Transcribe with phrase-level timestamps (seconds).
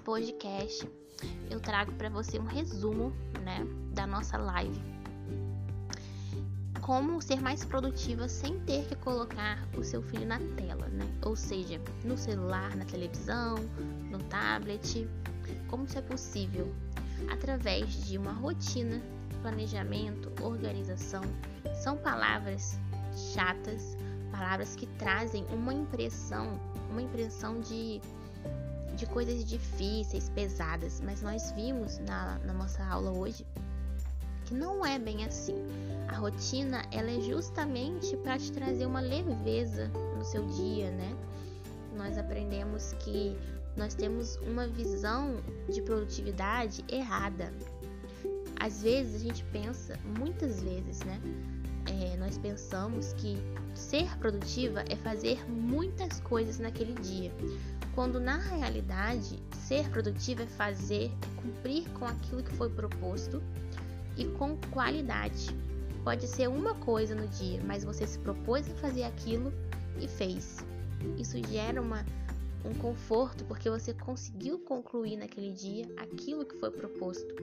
[0.00, 0.88] podcast
[1.50, 3.12] eu trago para você um resumo,
[3.42, 4.80] né, da nossa live.
[6.80, 11.06] Como ser mais produtiva sem ter que colocar o seu filho na tela, né?
[11.24, 13.54] Ou seja, no celular, na televisão,
[14.10, 15.08] no tablet.
[15.68, 16.74] Como isso é possível?
[17.30, 19.00] Através de uma rotina,
[19.42, 21.22] planejamento, organização.
[21.84, 22.76] São palavras
[23.32, 23.96] chatas,
[24.32, 26.58] palavras que trazem uma impressão,
[26.90, 28.00] uma impressão de
[28.96, 33.46] de coisas difíceis, pesadas, mas nós vimos na, na nossa aula hoje
[34.44, 35.54] que não é bem assim.
[36.08, 39.88] A rotina ela é justamente para te trazer uma leveza
[40.18, 41.16] no seu dia, né?
[41.96, 43.36] Nós aprendemos que
[43.76, 45.36] nós temos uma visão
[45.68, 47.52] de produtividade errada.
[48.60, 51.20] Às vezes a gente pensa, muitas vezes, né?
[51.86, 53.36] É, nós pensamos que
[53.74, 57.32] ser produtiva é fazer muitas coisas naquele dia
[57.94, 63.42] quando na realidade ser produtivo é fazer, é cumprir com aquilo que foi proposto
[64.16, 65.48] e com qualidade.
[66.02, 69.52] Pode ser uma coisa no dia, mas você se propôs a fazer aquilo
[70.00, 70.58] e fez.
[71.18, 72.04] Isso gera uma,
[72.64, 77.34] um conforto porque você conseguiu concluir naquele dia aquilo que foi proposto.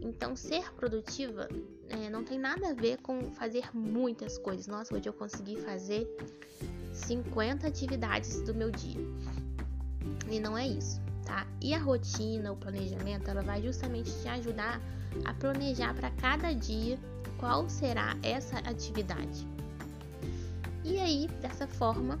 [0.00, 1.48] Então, ser produtiva
[1.88, 4.66] é, não tem nada a ver com fazer muitas coisas.
[4.66, 6.08] Nossa, hoje eu consegui fazer
[6.92, 9.00] 50 atividades do meu dia.
[10.30, 11.46] E não é isso, tá?
[11.60, 14.80] E a rotina, o planejamento, ela vai justamente te ajudar
[15.24, 16.98] a planejar para cada dia
[17.38, 19.46] qual será essa atividade.
[20.84, 22.18] E aí, dessa forma,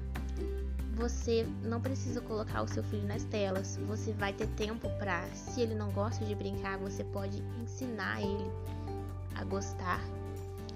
[0.94, 3.78] você não precisa colocar o seu filho nas telas.
[3.86, 8.50] Você vai ter tempo para, se ele não gosta de brincar, você pode ensinar ele
[9.34, 10.00] a gostar,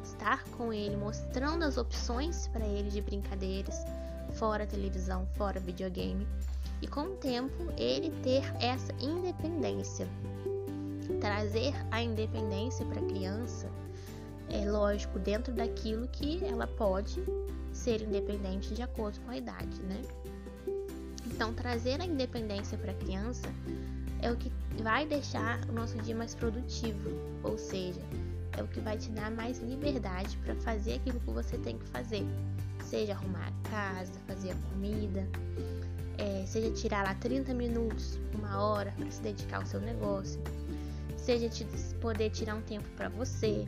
[0.02, 3.84] estar com ele, mostrando as opções para ele de brincadeiras,
[4.32, 6.26] fora televisão, fora videogame
[6.82, 10.06] e com o tempo ele ter essa independência.
[11.20, 13.70] Trazer a independência para a criança
[14.48, 17.22] é lógico dentro daquilo que ela pode
[17.72, 20.00] ser independente de acordo com a idade, né?
[21.26, 23.48] Então, trazer a independência para a criança
[24.22, 24.50] é o que
[24.82, 27.10] vai deixar o nosso dia mais produtivo,
[27.42, 28.00] ou seja,
[28.56, 31.86] é o que vai te dar mais liberdade para fazer aquilo que você tem que
[31.88, 32.24] fazer,
[32.84, 35.28] seja arrumar a casa, fazer a comida,
[36.18, 40.40] é, seja tirar lá 30 minutos, uma hora para se dedicar ao seu negócio,
[41.16, 41.66] seja te,
[42.00, 43.66] poder tirar um tempo para você,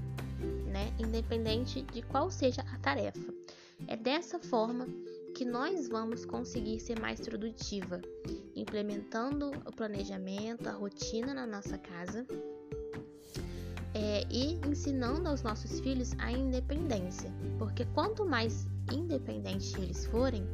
[0.66, 0.92] né?
[0.98, 3.34] Independente de qual seja a tarefa.
[3.87, 4.87] É dessa forma
[5.34, 8.00] que nós vamos conseguir ser mais produtiva,
[8.56, 12.26] implementando o planejamento, a rotina na nossa casa
[13.94, 20.44] é, e ensinando aos nossos filhos a independência, porque quanto mais independentes eles forem,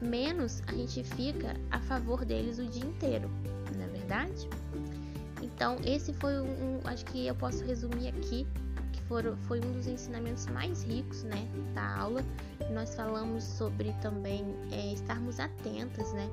[0.00, 3.30] menos a gente fica a favor deles o dia inteiro,
[3.76, 4.48] não é verdade?
[5.42, 8.46] Então, esse foi um, acho que eu posso resumir aqui,
[8.92, 12.22] que foram, foi um dos ensinamentos mais ricos, né, da aula.
[12.72, 16.28] Nós falamos sobre também é, estarmos atentas, né,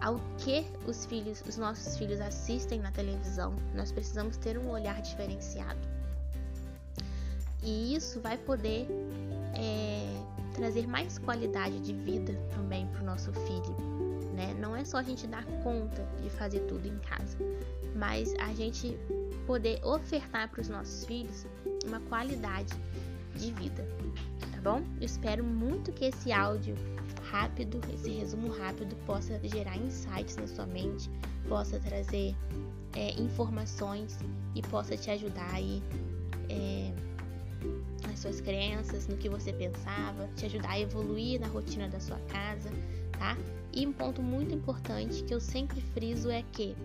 [0.00, 3.54] ao que os filhos, os nossos filhos assistem na televisão.
[3.74, 5.80] Nós precisamos ter um olhar diferenciado.
[7.62, 8.86] E isso vai poder
[9.54, 9.95] é,
[10.56, 13.76] trazer mais qualidade de vida também para o nosso filho.
[14.34, 14.54] Né?
[14.58, 17.38] Não é só a gente dar conta de fazer tudo em casa,
[17.94, 18.98] mas a gente
[19.46, 21.46] poder ofertar para os nossos filhos
[21.86, 22.74] uma qualidade
[23.34, 23.86] de vida,
[24.52, 24.82] tá bom?
[24.98, 26.74] Eu espero muito que esse áudio
[27.30, 31.10] rápido, esse resumo rápido, possa gerar insights na sua mente,
[31.48, 32.34] possa trazer
[32.94, 34.18] é, informações
[34.54, 35.82] e possa te ajudar aí.
[36.48, 37.05] É,
[38.26, 42.70] suas crenças, no que você pensava, te ajudar a evoluir na rotina da sua casa,
[43.12, 43.36] tá?
[43.72, 46.76] E um ponto muito importante que eu sempre friso é que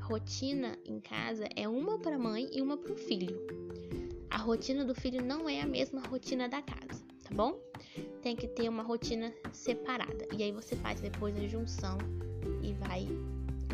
[0.00, 3.46] a rotina em casa é uma para a mãe e uma para o filho.
[4.30, 7.60] A rotina do filho não é a mesma rotina da casa, tá bom?
[8.22, 10.26] Tem que ter uma rotina separada.
[10.34, 11.98] E aí você faz depois a junção
[12.62, 13.06] e vai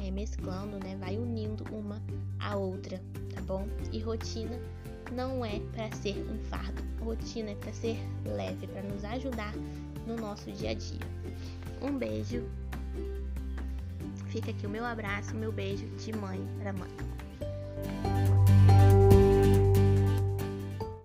[0.04, 0.96] é, mesclando, né?
[0.96, 2.02] Vai unindo uma
[2.40, 3.00] a outra,
[3.32, 3.68] tá bom?
[3.92, 4.58] E rotina
[5.10, 6.82] não é para ser um fardo.
[7.00, 9.52] Rotina é para ser leve, para nos ajudar
[10.06, 11.00] no nosso dia a dia.
[11.80, 12.44] Um beijo.
[14.28, 18.31] Fica aqui o meu abraço, o meu beijo de mãe para mãe.